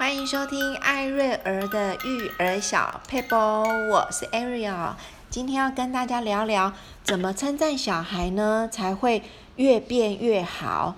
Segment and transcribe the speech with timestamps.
[0.00, 4.94] 欢迎收听艾瑞儿的育儿小撇步，我是 Ariel，
[5.28, 6.72] 今天要跟大家聊聊
[7.04, 9.22] 怎么称赞小孩呢，才会
[9.56, 10.94] 越变越好。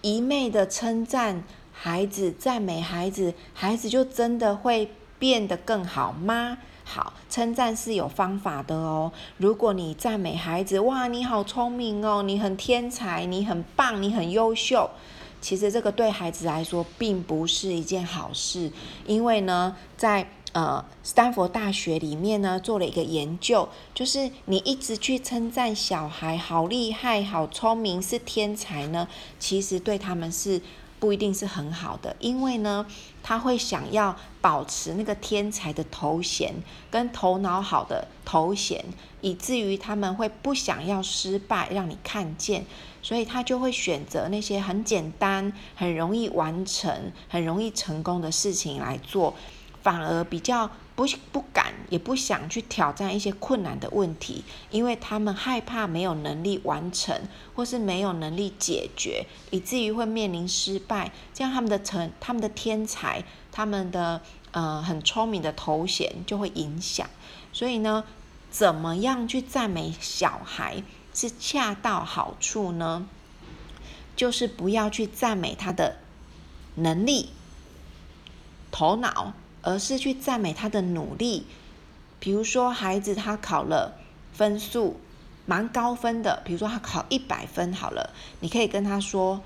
[0.00, 1.42] 一昧的称赞
[1.72, 6.58] 孩子，赞美孩子，孩子就真的会变得更好吗？
[6.84, 9.10] 好，称赞是有方法的哦。
[9.38, 14.88] 如果你赞美孩子，哇，你好聪明哦，你很天才，你很棒，你很优秀。
[15.40, 18.70] 其实这个对孩子来说并不是一件好事，
[19.06, 29.06] 因为呢，在呃斯坦福大学里面呢做了一个研究，就是你一直去称赞小孩好厉害、好聪明、是天才呢，
[29.38, 30.60] 其实对他们是。
[31.00, 32.86] 不一定是很好的，因为呢，
[33.22, 36.54] 他会想要保持那个天才的头衔
[36.90, 38.84] 跟头脑好的头衔，
[39.20, 42.66] 以至于他们会不想要失败，让你看见，
[43.02, 49.34] 所以他就会选择那些很简单、很容易完成、很容易成功的事情来做。
[49.80, 50.68] 反而比较
[50.98, 57.16] 不不敢，也不想去挑战一些困难的问题，因为他们害怕没有能力完成，
[57.54, 61.12] 或是没有能力解决，以至于会面临失败。
[61.32, 67.08] 这样他们的成、他们的天才、他们的呃很聪明的头衔就会影响。
[67.52, 68.02] 所以呢，
[68.50, 70.82] 怎么样去赞美小孩
[71.14, 73.06] 是恰到好处呢？
[74.16, 75.98] 就是不要去赞美他的
[76.74, 77.30] 能力、
[78.72, 79.32] 头脑。
[79.68, 81.44] 而是去赞美他的努力，
[82.18, 83.98] 比如说孩子他考了
[84.32, 84.98] 分数
[85.44, 89.42] 蛮高分的，比如说他考一百分好了，你可以跟他说：“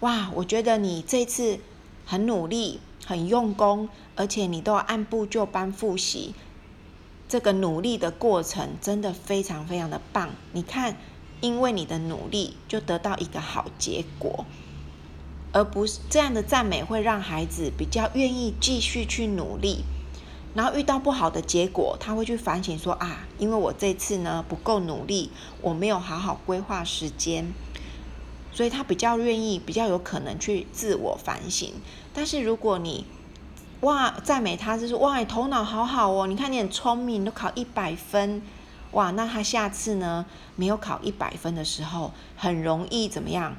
[0.00, 1.58] 哇，我觉得你这次
[2.04, 6.34] 很努力、很用功，而且你都按部就班复习，
[7.26, 10.28] 这个努力的过程真的非常非常的棒。
[10.52, 10.98] 你看，
[11.40, 14.44] 因为你的努力，就得到一个好结果。”
[15.58, 19.84] 而不是这样的赞美会让孩子比较愿意继续去努力，
[20.54, 27.52] 然后遇到不好的结果，他会去反省说啊，因为我这次呢不够努力，我没有好好规划时间，
[28.52, 31.72] 所以他比较愿意，比较有可能去自我反省。
[32.14, 33.04] 但是如果你
[33.80, 38.40] 哇赞美他，就是哇你头脑好好哦，你看你很聪明，都考一百分，
[38.92, 40.24] 哇，那他下次呢
[40.54, 43.56] 没有考一百分的时候，很容易怎么样？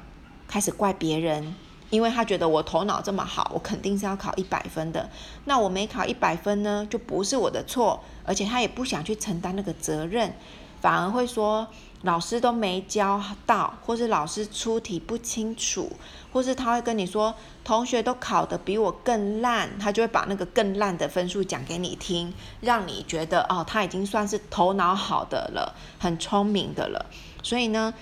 [0.48, 1.54] 开始怪别人。
[1.90, 5.10] 因为他觉得我头脑这么好，我肯定是要考一百分的。
[5.44, 10.32] 那我没考一百分呢，就不是我的错，而且他也不想去承担那个责任，
[10.80, 11.66] 反而会说
[12.02, 15.92] 老师都没教到，或是老师出题不清楚，
[16.32, 17.34] 或是他会跟你说
[17.64, 27.06] 同学都考得比我更烂，他就会把那个更烂的分数讲给你听，让你觉得哦，他已经算是头脑好的了，很聪明的了。
[27.42, 27.92] 所以呢，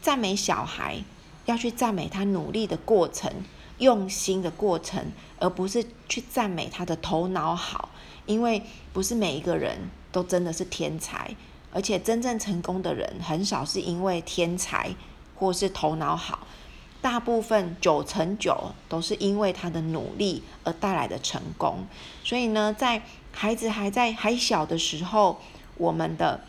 [0.00, 1.02] 赞美小孩。
[1.46, 3.30] 要去赞美他努力的过程、
[3.78, 7.88] 用心的过程，而不是去赞美他的头脑好。
[8.26, 11.34] 因为不是每一个人都真的是天才，
[11.72, 14.94] 而且真正成功的人很少是因为天才
[15.34, 16.46] 或是头脑好，
[17.00, 21.84] 大部分九成九都是因为他的努力而带来的成功。
[22.22, 23.02] 所以呢，在
[23.32, 25.40] 孩子还在还小的时候，
[25.76, 26.40] 我们的。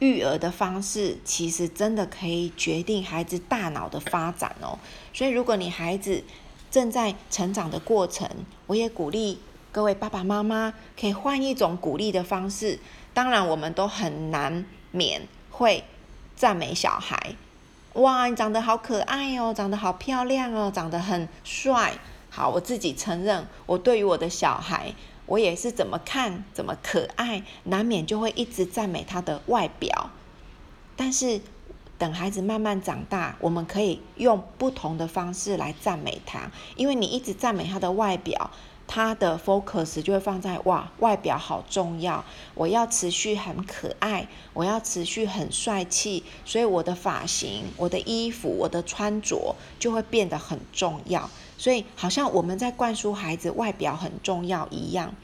[0.00, 4.78] 育儿的方式其实真的可以决定孩子大脑的发展哦。
[5.12, 6.22] 所以，如果你孩子
[6.70, 8.28] 正在成长的过程，
[8.66, 9.40] 我也鼓励
[9.72, 12.78] 各位爸爸妈妈可以换一种鼓励的方式。
[13.12, 15.82] 当然，我们都很难免会
[16.36, 17.34] 赞美小孩。
[17.94, 21.94] 哇，你长得好可爱哦，长得好漂亮哦，长得很帅。
[22.30, 24.94] 好，我自己承认，我对于我的小孩。
[25.28, 30.10] 我也是怎么看怎么可爱，难免就会一直赞美他的外表。
[30.96, 31.40] 但是
[31.96, 36.50] 等孩子慢慢长大，我们可以用不同的方式来赞美他。
[36.74, 38.50] 因为你一直赞美他的外表，
[38.86, 42.24] 他的 focus 就会放在哇，外表好重要，
[42.54, 51.28] 我要持续很可爱，我要持续很帅气，所以我的发型、我的衣服、我的穿着就会变得很重要。
[51.58, 55.14] 所以好像我们在灌输孩子外表很重要一样。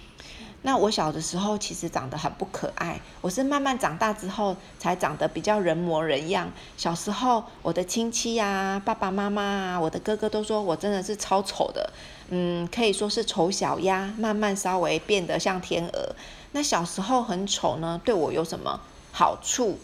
[0.67, 6.51] 那我小的时候其实长得很不可爱，我是慢慢长大之后才长得比较人模人样。
[6.79, 11.93] 小时候我的亲戚啊、爸爸妈妈啊、我的哥哥都说我真的是超丑的，
[12.31, 14.13] 嗯，可以说是丑小鸭。
[14.17, 16.17] 慢慢稍微变得像天鹅。
[16.53, 18.81] 那小时候很丑呢，对我有什么
[19.13, 19.79] 好处？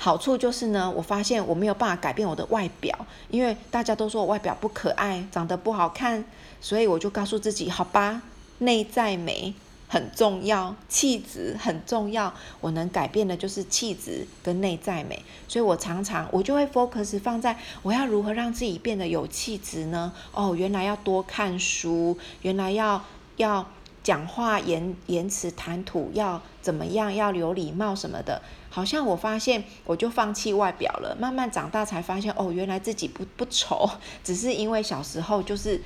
[0.00, 2.96] 好处就是呢，我发现我没有办法改变我的外表，
[3.30, 6.24] 因为大家都说我外表不可爱，长得不好看，
[6.60, 8.22] 所以我就告诉自己，好吧，
[8.58, 9.52] 内在美，
[9.88, 12.32] 很重要，气质很重要。
[12.60, 20.12] 我能改变的就是气质跟内在美，所以我常常我就会 focus 放在我要如何让自己变得有气质呢？
[20.32, 23.04] 哦，原来要多看书，原来要
[23.36, 23.68] 要
[24.02, 28.42] 讲话言言辞谈吐要怎么样，要有礼貌什么的。
[28.70, 33.88] 好像我发现我就放弃外表了，慢慢长大才发现哦，原来自己不不丑，
[34.24, 35.82] 只是因为小时候就是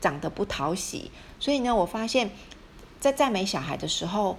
[0.00, 2.30] 长得不讨喜，所以呢，我发现。
[3.00, 4.38] 在赞美小孩的时候，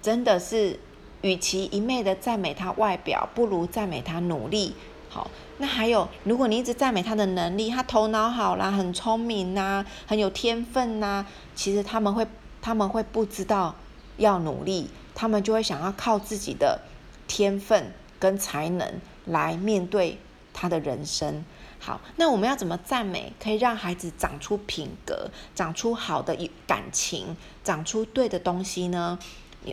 [0.00, 0.80] 真的是，
[1.20, 4.74] 与其一昧的赞美他外表，不如赞美他努力。
[5.16, 11.24] 好，那还有，如果你一直赞美他的能力，他头脑好啦，很聪明呐，很有天分呐，
[11.54, 12.26] 其实他们会，
[12.60, 13.74] 他们会不知道
[14.18, 16.82] 要努力，他们就会想要靠自己的
[17.26, 20.18] 天分跟才能来面对
[20.52, 21.42] 他的人生。
[21.78, 26.36] 好，那我们要怎么赞美，可以让孩子长出品格，长出好的
[26.66, 27.34] 感情，
[27.64, 29.18] 长出对的东西呢？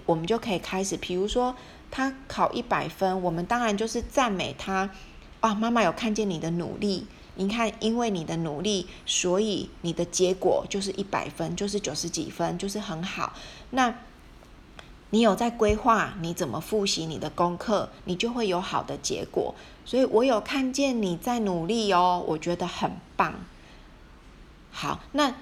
[0.06, 1.54] 我们就可以开始，比如说
[1.92, 4.90] 他考一百分，我们当然就是赞美他。
[5.44, 7.06] 啊，妈妈有看见你的努力，
[7.36, 13.34] 你看，因为你的努力，所以你的结果就是一百分，就是九十几分，就是很好。
[13.72, 13.94] 那
[15.10, 19.54] 你有在规划你怎么复习你的功课，你就会有好的结果。
[19.84, 23.36] 所以我有看见你在努力哦，我觉得很棒。
[24.72, 25.36] 好，那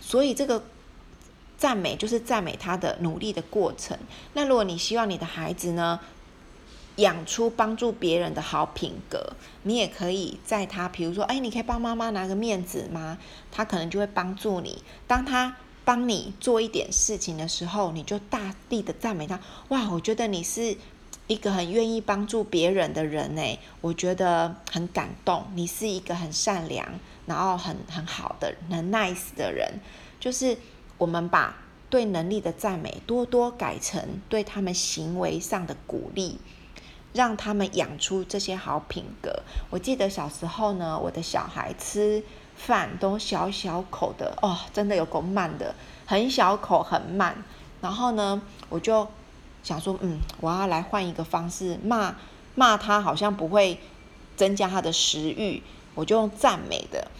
[0.00, 0.64] 所以这个
[1.56, 3.96] 赞美就是赞美他的努力的过程。
[4.32, 6.00] 那如果你希望你的孩子呢，
[6.96, 13.18] 养出帮助别人的好品格，你也可以在他，比如说，哎，你可以帮妈妈拿个面子吗？
[13.50, 14.82] 他可能就会帮助你。
[15.06, 19.38] 当他帮你做一点事情的时候，你就大力的赞美他。
[19.68, 20.76] 哇，我觉得你是
[21.26, 25.44] 一个很愿意帮助别人的人呢，我觉得很感动。
[25.54, 26.86] 你是一个很善良，
[27.26, 29.80] 然后很很好的、很 nice 的人。
[30.18, 30.56] 就是
[30.98, 31.56] 我们把
[31.90, 36.38] 对能力的赞美多多改成对他们行为上的鼓励，
[37.16, 39.42] 让他们养出这些好品格。
[39.70, 42.22] 我记得小时候呢，我的小孩吃。
[42.56, 45.74] 饭都小小口的哦，真的有够慢的，
[46.06, 47.44] 很小口很慢。
[47.82, 48.40] 然后呢，
[48.70, 49.06] 我就
[49.62, 52.16] 想说，嗯，我要来换一个方式骂
[52.54, 53.78] 骂他，好像不会
[54.38, 55.62] 增加他的食欲。
[55.94, 57.10] 我就用赞美的，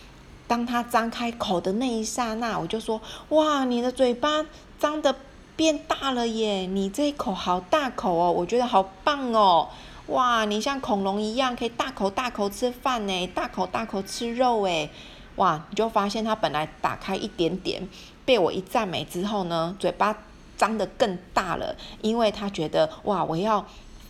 [0.49, 2.99] 当他张开口的那一刹那，我就说：
[3.29, 4.47] 哇，你的嘴巴
[4.79, 5.15] 张得
[5.57, 6.67] 变大了耶！
[6.67, 9.69] 你这一口好大口哦，我觉得好棒哦！
[10.09, 14.91] 哇，你像恐龙一样，可以大口大口吃饭呢，大口大口吃肉诶。
[15.37, 15.67] 哇！
[15.71, 17.87] 你就发现他本来打开一点点，
[18.25, 20.17] 被我一赞美之后呢，嘴巴
[20.57, 23.67] 张得更大了，因为他觉得哇，我要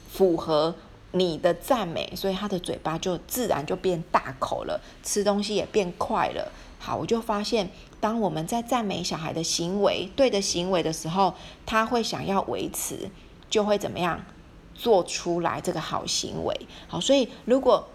[0.08, 0.75] 符合
[1.12, 6.52] 你的赞美，所以他的嘴巴就自然就变大口了，吃东西也变快了。
[6.87, 7.69] 好，我就发现，
[7.99, 11.35] 当我们在赞美小孩的行为，对的行为的时候，
[11.67, 13.11] 他会想要维持，
[13.50, 14.25] 就会怎么样
[14.73, 16.55] 做出来这个好行为。
[16.87, 17.88] 好，所以如果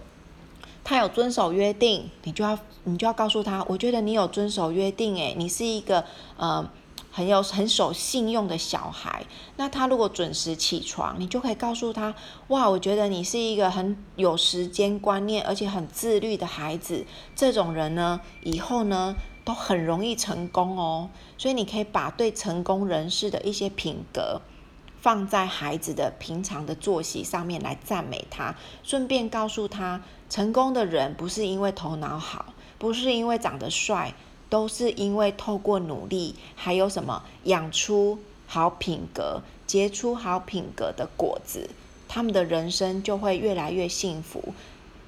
[0.84, 6.04] 他有遵守约定，你就要你就要告诉他，我觉得你有遵守约定，诶，你是一个
[6.36, 6.70] 呃
[7.12, 9.25] 很有很守信用的小孩。
[9.58, 12.16] 那他如果准时起床，你就可以告诉他，
[12.48, 17.06] 哇，我觉得你是一个很有时间观念而且很自律的孩子。
[17.36, 21.10] 这种人呢，以后呢都很容易成功哦。
[21.38, 24.42] 所以你可以把对成功人士的一些品格。
[25.02, 34.14] 放在孩子的平常的作息上面来赞美他，顺便告诉他，成功的人不是因为头脑好，不是因为长得帅，
[34.52, 41.70] 都是因为透过努力，还有什么养出好品格，结出好品格的果子，
[42.10, 44.54] 他们的人生就会越来越幸福。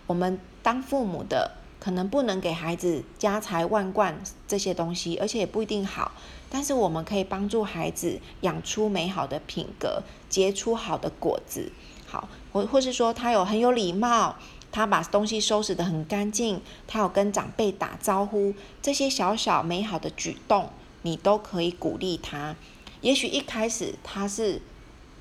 [0.07, 6.13] 我们当父母的，可能不能给孩子家财万贯这些东西，而且也不一定好。
[6.49, 11.73] 但是我们可以帮助孩子养出美好的品格，结出好的果子。
[12.05, 14.37] 好，或或是说他有很有礼貌，
[14.73, 20.69] 他把东西收拾得很干净，他有跟长辈打招呼，这些小小美好的举动，
[21.03, 22.57] 你都可以鼓励他。
[22.99, 24.61] 也许一开始他是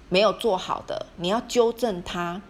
[0.09, 2.43] 没有做好的，你要纠正他，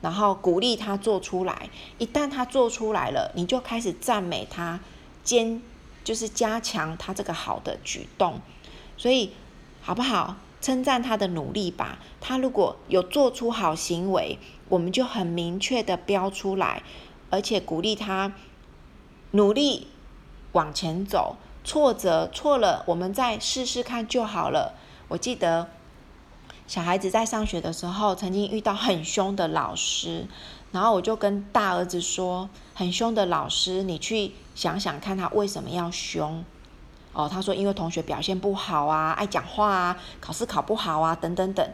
[0.00, 1.68] 然后鼓励他做出来。
[1.98, 4.78] 一旦他做出来了，你就开始赞美他，
[5.24, 5.60] 坚。
[6.02, 8.40] 就是加强他这个好的举动，
[8.96, 9.32] 所以
[9.82, 10.34] 好不好？
[10.60, 11.98] 称赞他的努力吧。
[12.20, 14.38] 他如果有做出好行为，
[14.68, 16.82] 我们就很明确的标出来，
[17.30, 18.32] 而且鼓励他
[19.32, 19.88] 努力
[20.52, 21.36] 往前走。
[21.62, 24.74] 挫折错了，我们再试试看就好了。
[25.08, 25.68] 我记得
[26.66, 30.26] 小孩子在上学的时候，曾经遇到很凶的老师。
[30.72, 36.44] 然后我就跟大儿子说：“很凶的老师，你去想想看他为什么要凶。”
[37.12, 41.68] 哦，他说因为同学表现不好啊，爱讲话啊，考试考不好啊，等等等。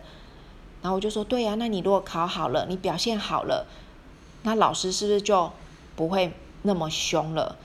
[0.83, 3.66] 然后我就说，对呀，那你如果考好了，你表现好了，
[4.43, 5.50] 那老师是不是就
[5.97, 7.57] 不会那么凶了？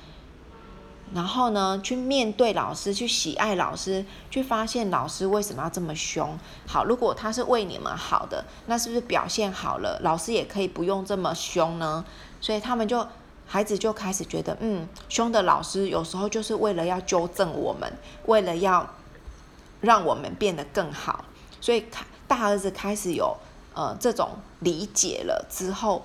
[1.14, 6.40] 然后呢，去面对老师，去喜爱老师，去发现老师为什么要这么凶。
[6.66, 12.04] 好，如果他是为你们好的，那是不是表现好了，老师也可以不用这么凶呢？
[12.40, 13.06] 所以他们就
[13.52, 17.92] 孩子就开始觉得，嗯，凶的老师有时候就是为了要纠正我们，
[18.28, 18.88] 为了要
[19.82, 21.26] 让我们变得更好。
[21.60, 21.84] 所以
[22.30, 23.36] 大儿子开始有
[23.74, 24.30] 呃这种
[24.60, 26.02] 理解了之后，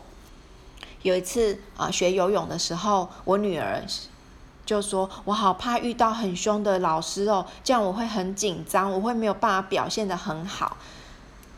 [1.02, 3.84] 有一次啊、学游泳的时候，我女儿。
[4.66, 10.76] 就说我好怕遇到很凶的老师哦，这样我会很紧张，我会没有办法表现得很好。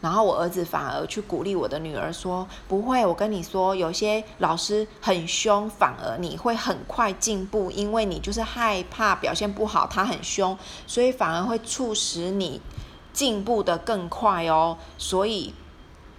[0.01, 12.61] 然后我儿子反而去鼓励我的女儿说：“不会，我跟你说，有些老师很凶，反而你会很快进步，因为你就是害怕表现不好，他很凶，所以反而会促使你
[13.13, 14.79] 进步得更快哦。
[14.97, 15.53] 所以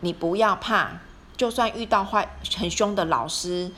[0.01, 0.99] 你不要怕，
[1.37, 3.71] 就算遇到坏很凶的老师。”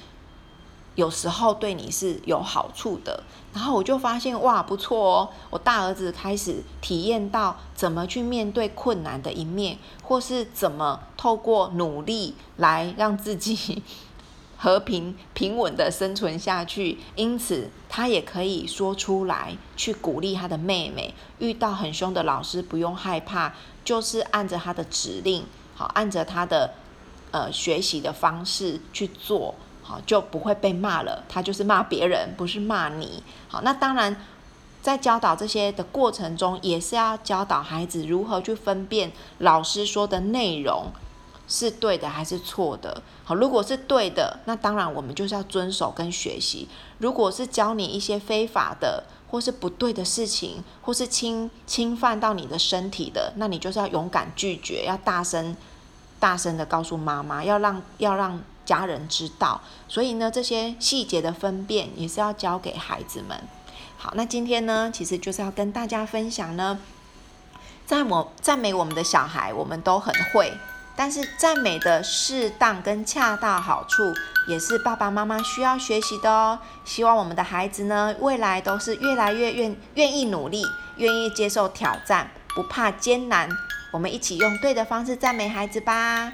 [1.01, 3.24] 有时候对你是有好处的，
[3.55, 13.81] 然后我就发现哇，不错哦，我大儿子开始体验到怎么去面对困难的一面，或是怎么透过努力来让自己
[14.58, 17.00] 和平平稳的生存下去。
[17.15, 26.75] 因此，他也可以说出来去鼓励他的妹妹，遇到很凶的老师不用害怕，就是按着他的指令，好，按着他的
[27.31, 29.55] 呃学习的方式去做。
[30.05, 31.24] 就不会被骂了。
[31.27, 33.24] 他就是骂别人，不是骂你。
[33.48, 34.15] 好，那当然，
[34.81, 40.88] 在教导这些的过程中，也是要教导孩子如何去分辨老师说的内容
[41.48, 43.01] 是对的还是错的。
[43.24, 46.67] 好，如果是对的，那当然我们就是要遵守跟学习。
[47.00, 55.55] 如果是教你一些非法的或是不对的事情，或是侵侵犯到你的身体的，那你就是要勇敢拒绝，要大声
[56.19, 58.41] 大声的告诉妈妈，要让要让。
[58.65, 63.41] 家人知道，所以呢，这些细节的分辨也是要教给孩子们。
[63.98, 66.80] 好，那今天呢，其实就是要跟大家分享呢，
[67.86, 70.53] 赞我赞美我们的小孩，我们都很会，
[70.96, 74.12] 但是赞美的适当跟恰到好处，
[74.48, 76.58] 也是爸爸妈妈需要学习的哦。
[76.84, 80.65] 希望我们的孩子呢，未来都是越来越愿愿意努力，
[80.98, 83.48] 愿意接受挑战，不怕艰难。
[83.91, 86.32] 我们一起用对的方式赞美孩子吧，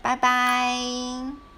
[0.00, 1.49] 拜拜。